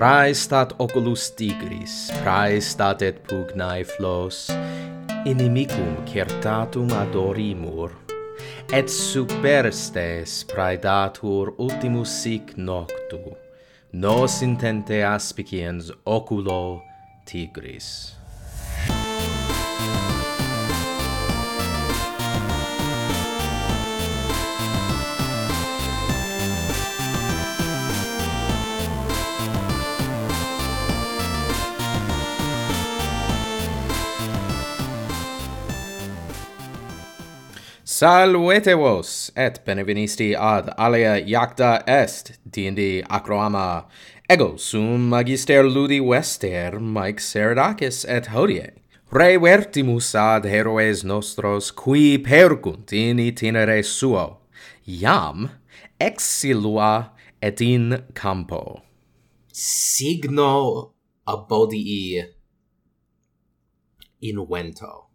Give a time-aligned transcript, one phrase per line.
[0.00, 4.46] praestat oculus tigris, praestat et pugnae flos,
[5.28, 7.92] inimicum certatum adorimur,
[8.72, 13.36] et superstes praedatur ultimus sic noctu,
[13.92, 16.80] nos intente aspiciens oculo
[17.28, 18.19] tigris.
[37.90, 43.88] Salvete vos, et benevenisti ad alia iacta est, D&D acroama.
[44.28, 48.70] Ego sum magister ludi vester, Mike Seradakis et hodie.
[49.10, 54.38] Revertimus ad heroes nostros, qui percunt in itinere suo,
[54.86, 55.50] iam
[55.98, 57.10] exilua
[57.42, 58.84] et in campo.
[59.50, 60.94] Signo
[61.26, 62.22] abodii
[64.20, 65.09] in vento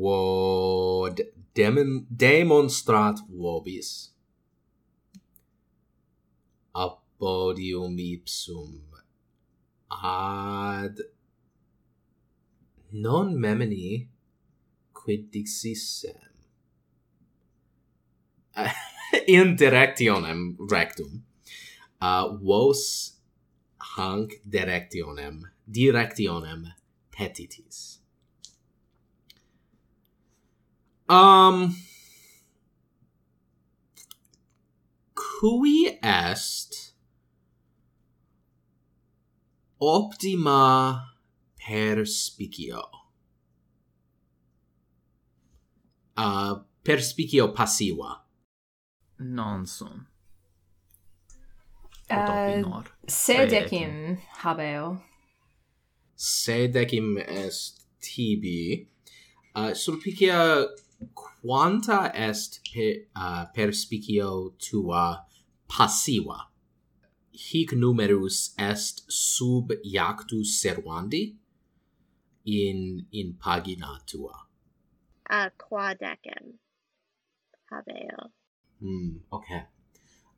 [0.00, 1.20] quod
[1.52, 4.08] demon demonstrat vobis.
[6.72, 8.80] Apodium ipsum
[9.90, 10.96] ad
[12.92, 14.08] non memini
[14.94, 16.32] quid dixissem.
[19.36, 21.24] In directionem rectum
[22.00, 23.20] uh, vos
[23.96, 26.72] hanc directionem directionem
[27.12, 27.99] petitis.
[31.10, 31.74] Um
[35.12, 36.94] cui est
[39.80, 41.16] optima
[41.56, 42.82] perspicio?
[46.16, 48.24] Uh perspicio passiva.
[49.18, 50.06] Non sum
[52.10, 55.02] uh, sedecim habeo.
[56.16, 58.88] Sedecim est tibi.
[59.54, 60.68] Uh, sulpicia
[61.14, 65.24] quanta est per, uh, perspicio tua
[65.66, 66.50] passiva?
[67.32, 71.36] Hic numerus est sub iactus servandi
[72.44, 74.46] in in pagina tua.
[75.30, 76.58] A uh, quadecem
[77.70, 78.32] habeo.
[78.82, 79.66] Mm okay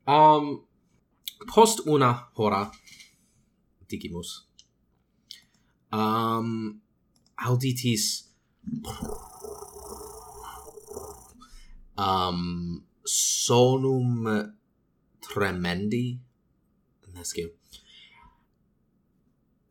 [0.07, 0.67] um
[1.47, 2.71] post una hora
[3.89, 4.49] digimus
[5.93, 6.81] um
[7.37, 8.29] auditis
[11.97, 14.53] um, sonum
[15.21, 16.19] tremendi?
[17.13, 17.51] Nescio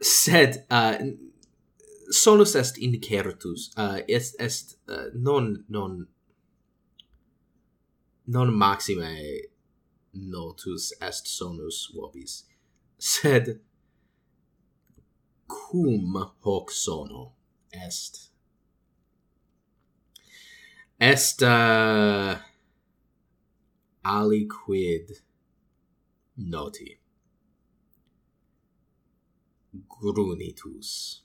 [0.01, 0.97] sed uh,
[2.09, 6.07] solus est incertus uh, est est uh, non non
[8.27, 9.47] non maxime
[10.13, 12.43] notus est sonus vobis.
[12.97, 13.61] Sed
[15.47, 17.33] cum hoc sono
[17.71, 18.30] est?
[21.01, 22.37] Est uh,
[24.05, 25.23] aliquid
[26.37, 26.99] noti.
[29.89, 31.23] Grunitus.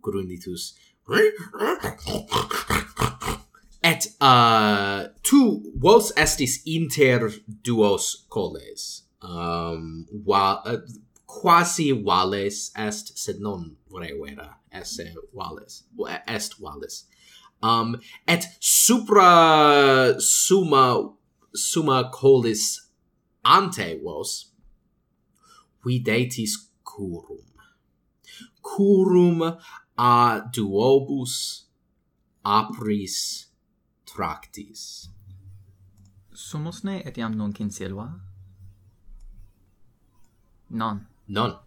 [0.00, 0.74] Grunitus.
[3.82, 7.30] Et uh, tu vos estis inter
[7.64, 10.78] duos coles um wa uh,
[11.26, 15.82] quasi vales est sed non vere vera esse vales
[16.28, 17.06] est vales
[17.62, 17.96] um
[18.26, 21.14] et supra summa
[21.54, 22.88] summa colis
[23.44, 24.52] ante vos
[25.84, 27.46] videtis curum
[28.62, 29.58] curum
[29.98, 31.64] a duobus
[32.44, 33.46] apris
[34.06, 35.08] tractis.
[36.34, 38.20] Sumusne etiam nunc in silva
[40.70, 41.58] non non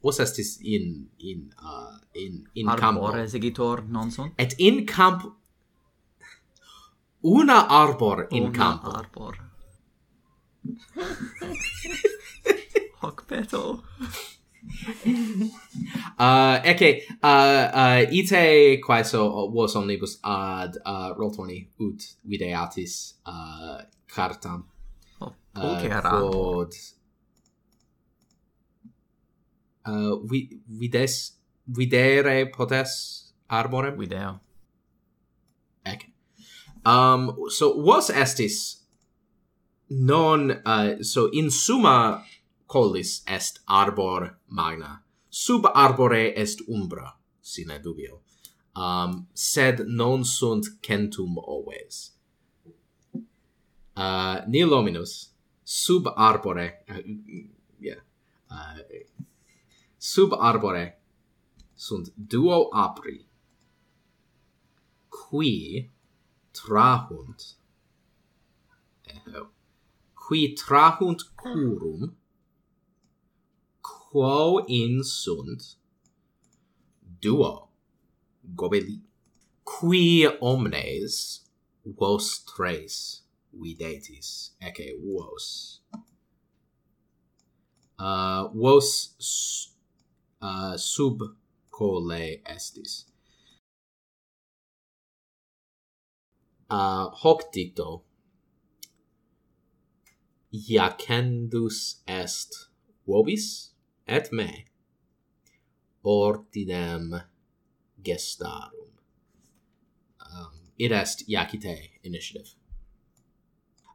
[0.00, 3.06] vos estis in in uh, in in campo.
[3.06, 4.32] arbore segitor non son?
[4.36, 5.38] Et in camp
[7.20, 8.90] una arbor in una campo.
[8.90, 9.48] arbor
[13.00, 13.82] hoc peto.
[16.20, 23.80] Uh okay uh uh ite quaeso vos omnibus ad uh, roll 20 ut videatis uh
[24.04, 24.68] cartam
[25.18, 26.72] oh, uh, quod
[29.86, 31.32] uh, vi, vides
[31.64, 34.40] videre potes arborem video.
[35.84, 36.06] Ec.
[36.84, 38.82] Um so was estis
[39.90, 42.24] non uh, so in summa
[42.66, 45.02] collis est arbor magna.
[45.28, 48.20] Sub arbore est umbra sine dubio.
[48.74, 52.12] Um sed non sunt centum oves
[53.96, 55.28] uh nihil hominus.
[55.64, 57.02] Sub arbore uh,
[57.78, 58.00] yeah.
[58.50, 58.78] Uh,
[60.00, 60.86] sub arbore.
[61.76, 63.26] Sunt duo apri.
[65.08, 65.90] Qui
[66.52, 67.56] trahunt
[69.04, 69.48] eho
[70.14, 72.14] qui trahunt curum
[73.82, 75.76] quo in sunt
[77.20, 77.68] duo
[78.54, 79.00] gobeli.
[79.64, 81.16] Qui omnes
[81.84, 83.22] vos tres
[83.52, 85.80] videtis ecce vos.
[87.98, 88.88] Uh, vos
[90.40, 91.22] uh, sub
[91.70, 93.04] cole estis.
[96.70, 98.02] Uh, hoc dicto,
[100.52, 102.68] Iacendus est
[103.06, 103.70] vobis
[104.06, 104.48] et me
[106.04, 107.22] ordinem
[108.02, 108.90] gestarum.
[110.20, 112.54] Um, it est Iacite initiative.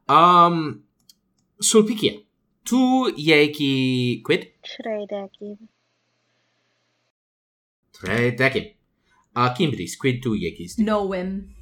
[0.08, 0.84] Um,
[1.60, 2.22] Sulpicia,
[2.64, 4.52] tu Iaci quid?
[4.62, 5.68] Tridecim.
[8.00, 8.72] Tre decim.
[9.32, 10.76] A cimbris, quid tu iecis?
[10.76, 11.54] Novem.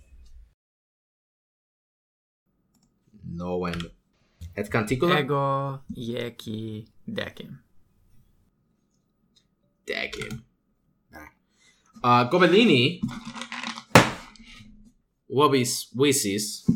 [3.22, 3.90] Novem.
[4.56, 5.18] Et canticula?
[5.18, 7.62] Ego ieci decim.
[9.84, 10.44] Decim.
[12.04, 13.00] Uh, Gobellini
[15.28, 16.66] vobis visis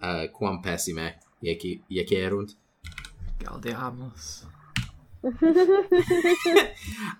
[0.00, 2.56] uh, quam pessime ieci, iecerunt.
[3.42, 4.51] Gaudiamus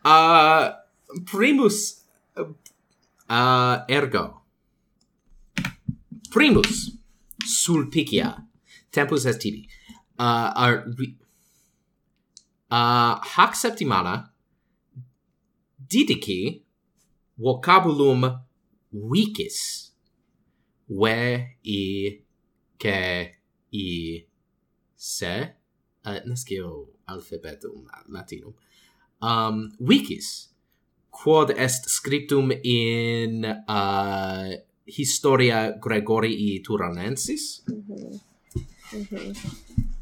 [0.04, 0.70] uh,
[1.30, 2.04] primus
[3.28, 4.42] uh, ergo.
[6.30, 6.98] Primus
[7.44, 8.36] sulpicia
[8.90, 9.68] tempus est tibi.
[10.18, 10.84] Uh, ar,
[12.70, 14.32] uh, hac septimana
[15.76, 16.64] didici
[17.36, 18.26] vocabulum
[18.92, 19.90] vicis.
[20.88, 22.22] Ve i
[22.76, 23.38] che
[23.70, 24.26] i
[24.94, 25.56] se
[26.04, 28.54] eh, uh, nescio alphabetum latinum
[29.20, 30.52] um wikis
[31.12, 34.48] quod est scriptum in uh,
[34.86, 38.20] historia Gregorii Turanensis mm -hmm.
[38.92, 39.36] Mm -hmm.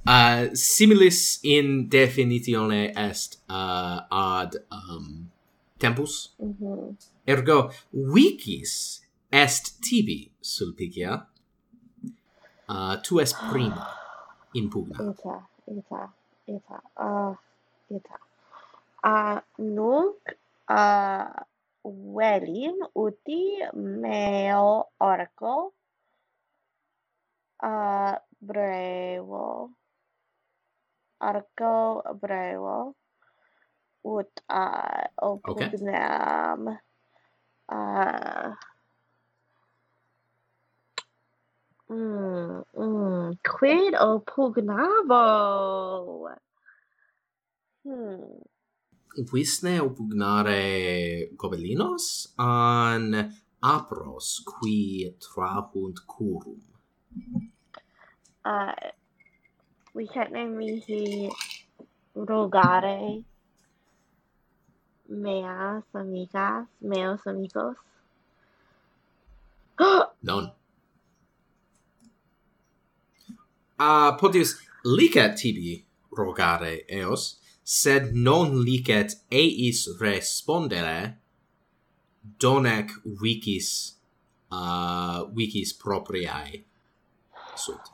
[0.06, 5.31] Uh, similis in definitione est uh, ad um,
[5.79, 6.96] tempus mm -hmm.
[7.25, 11.26] ergo wikis est tibi sulpicia
[12.69, 13.87] uh, tu es prima
[14.53, 15.38] in pugna okay.
[15.67, 17.11] Okay eta a
[17.91, 18.17] eta
[19.03, 20.85] a nunc a
[21.85, 23.43] velim uti
[23.75, 25.73] meo orco
[27.63, 29.71] a brevo
[31.21, 32.95] arco brevo
[34.05, 34.65] ut a
[35.21, 36.79] opugnam okay.
[37.69, 38.57] a
[41.91, 46.31] Mm, mm, quid o pugnavo?
[47.83, 48.39] Hmm.
[49.33, 56.63] Visne pugnare gobelinos an apros qui trahunt curum?
[58.45, 58.73] Uh,
[59.93, 61.29] we can't name mihi
[62.15, 63.25] rogare
[65.09, 67.77] meas amigas, meos amigos.
[70.23, 70.60] Non.
[73.81, 75.81] uh, potius licet tibi
[76.17, 81.17] rogare eos, sed non licet eis respondere,
[82.41, 83.96] donec wicis,
[84.53, 86.63] uh, wikis propriae
[87.56, 87.93] sunt.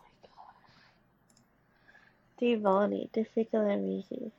[2.36, 4.30] Divani, difficile mihi.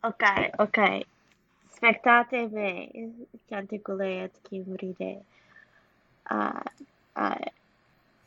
[0.00, 0.24] Ok,
[0.58, 0.78] ok.
[1.76, 2.88] Spectate me,
[3.50, 5.20] canticule et cimride.
[6.30, 6.64] Uh,
[7.16, 7.44] uh,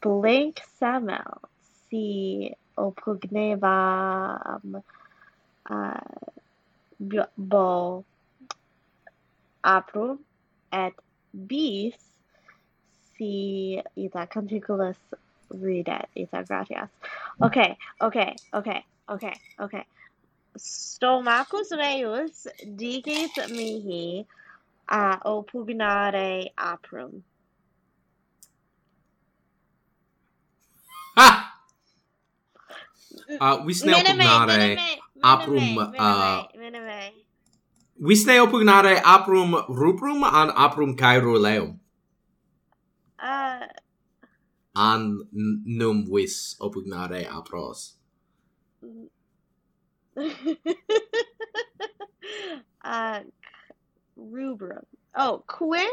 [0.02, 1.42] blank Samuel
[1.90, 4.82] si opogneva um,
[5.70, 6.30] uh,
[7.36, 8.06] bo
[9.64, 10.20] aprum
[10.72, 10.94] et
[11.34, 11.96] bis
[13.18, 14.98] si ita canticulus
[15.52, 16.90] ridet ita gratias.
[17.42, 19.84] Okay, okay, okay, okay, okay.
[20.56, 24.26] Stomacus meus digit mihi
[24.90, 27.24] a uh, opugnare aprum.
[31.16, 31.49] Ha!
[33.40, 34.78] Uh, visne opugnare
[35.24, 35.78] aprum...
[35.78, 36.44] uh,
[38.00, 41.80] Visne opugnare aprum ruprum an aprum caeruleum?
[43.20, 43.68] Uh...
[44.76, 47.96] An num vis opugnare apros?
[52.84, 53.20] uh,
[54.16, 54.86] rubrum.
[55.16, 55.90] Oh, quis,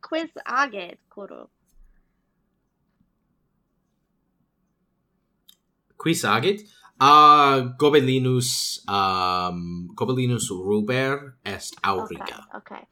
[0.00, 1.48] quis agit, quorum.
[5.98, 6.64] quis agit?
[7.00, 12.46] A gobelinus um gobelinus ruber est auriga.
[12.54, 12.82] Okay, okay.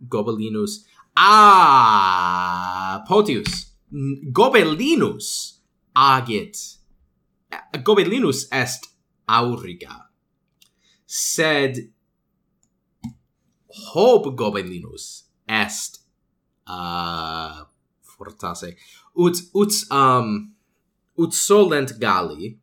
[0.00, 0.86] gobelinus.
[1.16, 3.76] Ah potius.
[4.32, 5.60] Gobelinus
[5.94, 6.80] agit.
[7.84, 8.88] Gobelinus est
[9.28, 10.10] auriga.
[11.06, 11.92] Sed
[13.68, 16.00] hob gobelinus est
[16.66, 17.66] uh
[18.02, 18.76] fortasse
[19.14, 20.55] ut ut um
[21.18, 22.58] ut solent Galli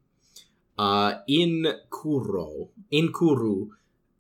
[0.78, 3.70] uh, in curo in curu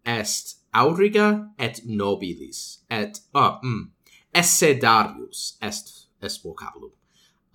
[0.05, 3.91] est auriga et nobilis et uh, mm,
[4.33, 6.91] esse darius est est vocabulum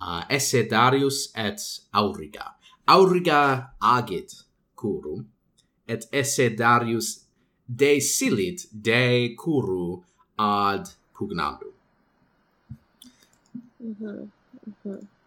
[0.01, 1.59] uh, esse darius et
[1.93, 2.55] auriga
[2.87, 4.43] auriga agit
[4.75, 5.25] curum
[5.87, 7.25] et esse darius
[7.67, 10.03] de silit de curu
[10.37, 11.73] ad pugnandum
[13.79, 14.27] mm -hmm.
[14.67, 15.18] Mm -hmm.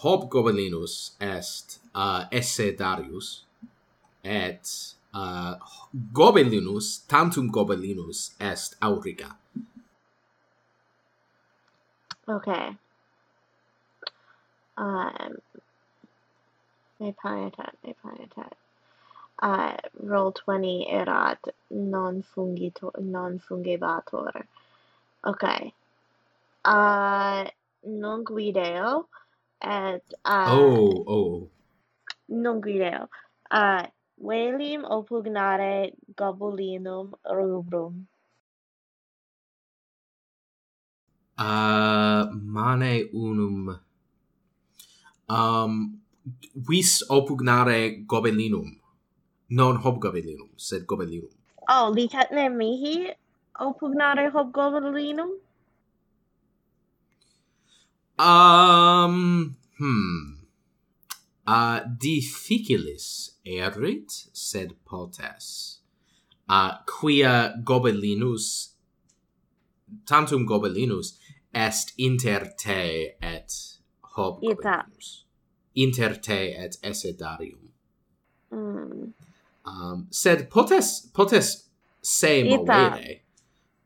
[0.00, 3.44] Hobgoblinus est uh, esse Darius
[4.24, 5.54] et uh,
[6.12, 9.36] Gobelinus tantum Gobelinus est Auriga.
[12.28, 12.76] Okay.
[14.78, 15.36] Um
[16.98, 18.52] me pietat, me pietat.
[19.42, 24.46] Uh, roll 20 erat non fungitor non fungebator.
[25.26, 25.74] Okay.
[26.64, 27.44] Uh
[27.84, 29.06] non guideo
[29.62, 31.50] and uh, oh oh.
[32.28, 33.08] non grideo
[33.50, 33.86] uh
[34.18, 38.06] velim opugnare gobulinum rubrum.
[41.38, 43.78] Uh mane unum.
[45.28, 46.00] Um
[46.54, 48.78] vis opugnare gobelinum.
[49.50, 51.32] Non hobgobelinum sed gobelinum.
[51.68, 53.14] Oh licet ne mihi
[53.60, 55.30] opugnare hobgobelinum
[58.22, 60.44] Um, hmm.
[61.44, 65.80] Uh, difficilis erit, sed potes.
[66.48, 68.74] Uh, quia gobelinus,
[70.06, 71.18] tantum gobelinus,
[71.52, 73.78] est inter te et
[74.14, 75.24] hoc gobelinus.
[75.74, 77.72] Inter te et esse darium.
[78.52, 79.12] Mm.
[79.64, 81.68] Um, sed potes, potes
[82.00, 83.22] se movere.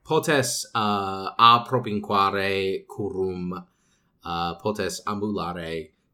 [0.04, 3.64] Potes uh, a propinquare curum
[4.30, 5.70] uh, potes ambulare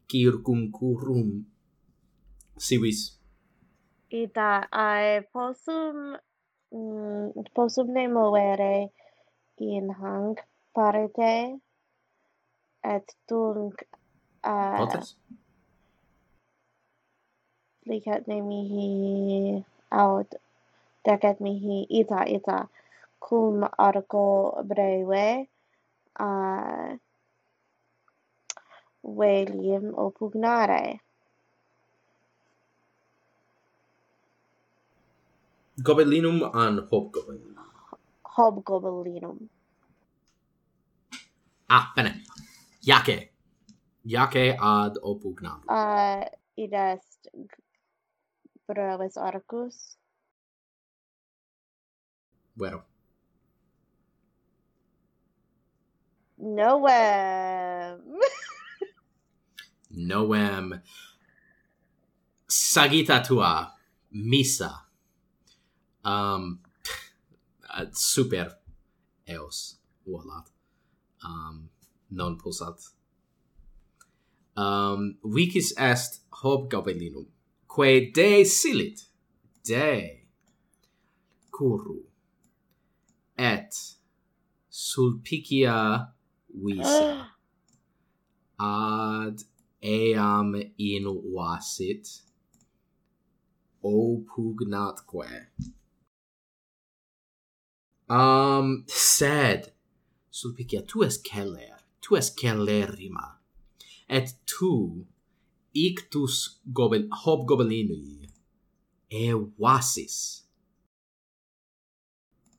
[0.09, 1.29] circumcurum
[2.65, 2.99] civis
[4.21, 5.97] ita ae possum
[6.75, 8.75] mm, possum ne movere
[9.57, 10.37] in hanc
[10.75, 11.35] parete
[12.93, 13.75] et tunc
[14.51, 15.07] uh, potes?
[17.89, 18.89] licet ne mihi
[20.03, 20.29] aut
[21.05, 22.59] decet mihi ita ita
[23.25, 23.55] cum
[23.87, 24.27] argo
[24.69, 25.27] breve
[26.25, 26.87] uh,
[29.03, 30.99] velium oppugnare.
[35.83, 37.55] Gobelinum an hobgoblin.
[38.23, 39.49] Hobgobelinum.
[41.69, 42.23] Ah, bene.
[42.81, 43.29] Jace.
[44.05, 45.63] Jace ad oppugnam.
[45.67, 47.27] Uh, id est
[48.67, 49.97] brevis arcus.
[52.55, 52.83] Vero.
[56.37, 58.19] Noem.
[59.93, 60.73] noem.
[62.47, 63.73] Sagita tua
[64.11, 64.85] misa
[66.05, 66.59] um
[67.73, 68.59] uh, super
[69.25, 70.51] eos volat
[71.23, 71.69] um
[72.11, 72.77] non pulsat
[74.57, 77.25] um vicis est hob gobelinum
[77.73, 79.09] quae de silit?
[79.65, 80.27] De
[81.51, 82.05] curru.
[83.37, 83.71] Et
[84.69, 86.13] sulpicia
[86.53, 87.29] visa.
[88.59, 89.43] Ad
[89.83, 92.07] eam inuasit
[93.83, 95.47] opugnatque.
[98.09, 99.73] Um, sed,
[100.29, 103.39] Sulpicia, tu es celer, tu es celerrima,
[104.07, 105.05] et tu,
[105.73, 107.09] ictus gobel,
[109.09, 110.43] e evasis.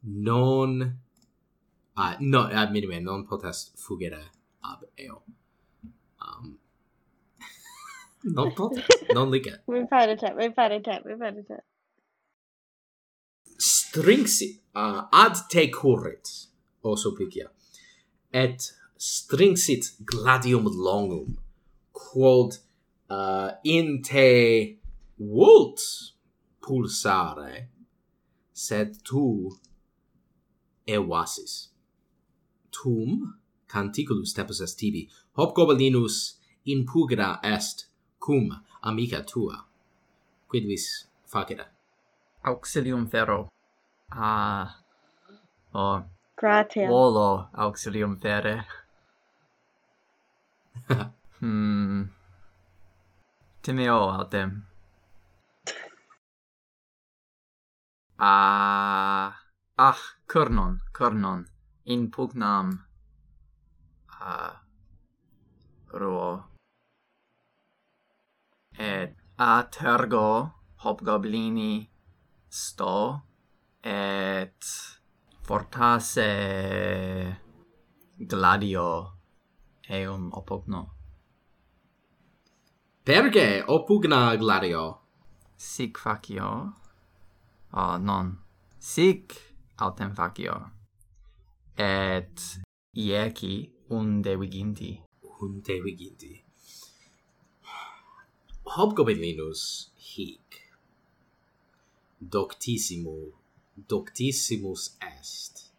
[0.03, 0.83] Non,
[1.97, 5.23] uh, no, ad minime, non potest fugere ab eo.
[6.21, 6.59] Um,
[8.25, 9.13] Non potest.
[9.13, 9.63] Non licet.
[9.67, 11.61] We fare te, we fare te, we fare te.
[13.57, 16.31] Stringsit, uh, ad te currit,
[16.83, 17.51] o suplicia,
[18.33, 21.37] et stringsit gladium longum,
[21.93, 22.59] quod
[23.11, 24.81] uh, in te
[25.21, 25.85] vult
[26.65, 27.69] pulsare,
[28.53, 29.53] sed tu
[30.89, 31.69] evasis.
[32.75, 33.35] Tum
[33.69, 37.87] canticulus tepus est tibi, hoc gobelinus in pugra est
[38.25, 38.49] cum
[38.81, 39.69] amica tua.
[40.49, 41.67] Quidvis facere?
[42.41, 43.53] Auxilium vero.
[44.09, 44.81] Ah
[45.73, 46.01] oh
[46.37, 46.89] gratia.
[46.89, 48.65] volo auxilium vere.
[51.45, 52.09] Hmm.
[53.61, 54.65] Timeo autem.
[58.17, 59.37] Ah
[59.77, 61.45] ach cornon cornon.
[61.85, 62.87] In pugnam.
[64.09, 64.65] Ah
[65.93, 66.54] ruo
[68.79, 70.53] et atergo
[70.85, 71.89] hobgoblini
[72.49, 73.23] sto
[73.83, 74.61] et
[75.43, 76.29] fortasse
[78.17, 78.89] gladio
[79.89, 80.95] eum opugno
[83.05, 85.01] Perge opugna gladio.
[85.57, 86.73] Sic facio.
[87.71, 88.39] Uh, non.
[88.79, 89.35] Sic
[89.77, 90.71] autem facio.
[91.77, 95.03] Et ieci unde viginti.
[95.41, 96.44] Unde viginti
[98.77, 100.73] hobgoblinius hic.
[102.21, 103.33] Doctissimo
[103.89, 105.71] doctissimus est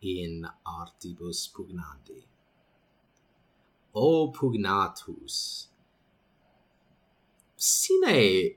[0.00, 2.24] in artibus pugnandi.
[3.94, 5.68] O pugnatus
[7.54, 8.56] sine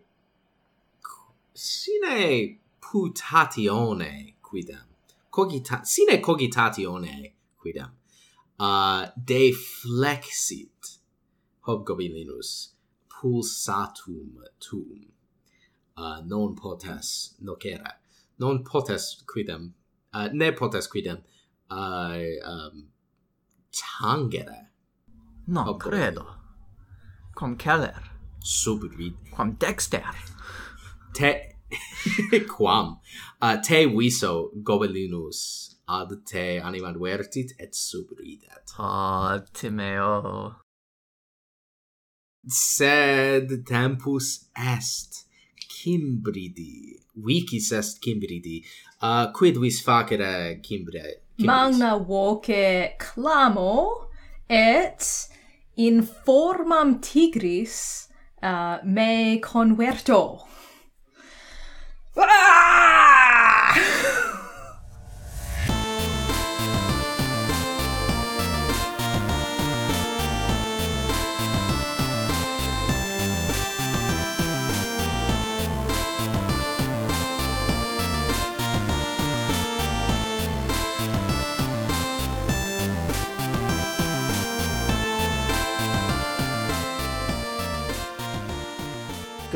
[1.54, 4.88] sine putatione quidem
[5.30, 7.92] cogita sine cogitatione quidem
[8.60, 11.00] uh, deflexit
[11.62, 12.79] hobgobilinus
[13.20, 15.12] pulsatum tuum.
[15.98, 17.92] Uh, non potes nocere.
[18.40, 19.74] Non potes quidem
[20.14, 21.22] uh, ne potes quidem
[21.70, 22.88] uh, um,
[23.72, 24.70] tangere.
[25.48, 25.80] Non Obole.
[25.80, 26.26] credo.
[27.36, 28.12] Quam celer.
[28.40, 30.16] Sub vid quam dexter.
[31.14, 31.56] Te
[32.48, 33.00] quam?
[33.42, 40.56] Uh, te viso gobelinus ad te animadvertit et subridet ah oh, timeo
[42.50, 45.26] sed tempus est
[45.70, 48.64] Cimbridi vicis est Cimbridi
[49.02, 54.10] uh, quid vis facere Cimbre magna voce clamo
[54.50, 55.30] et
[55.78, 58.10] in formam tigris
[58.42, 60.46] uh, me converto.
[62.18, 62.79] Ah!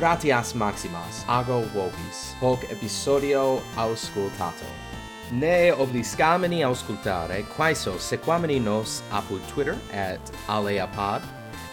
[0.04, 4.66] Gratias maximas, ago vobis, hoc episodio auscultato.
[5.32, 11.22] Ne obliscamini auscultare, quaeso sequamini nos apud Twitter at aleapod,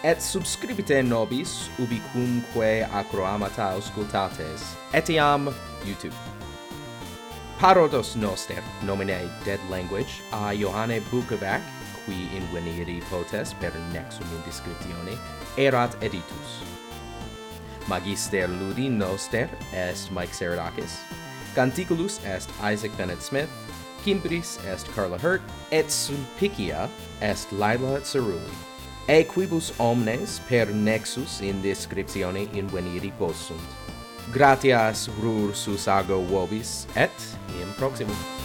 [0.03, 6.15] et subscribite nobis ubicumque acroamata auscultates, etiam YouTube.
[7.59, 11.59] Parodos noster, nomine Dead Language, a Johanne Bukovac,
[12.05, 15.19] qui in veniri potes per nexum in descriptione,
[15.57, 16.61] erat editus.
[17.87, 20.99] Magister Lurinoster est Mike Seradakis.
[21.55, 23.49] Canticulus est Isaac Bennett Smith.
[24.03, 25.41] Kimbris est Carla Hurt.
[25.71, 26.89] Et Sulpicia
[27.21, 28.71] est Lila Cerulli.
[29.07, 33.59] E quibus omnes per nexus in descriptione inveniri possunt.
[34.31, 37.11] Gratias rur sus ago vobis, et
[37.61, 38.40] in proximum.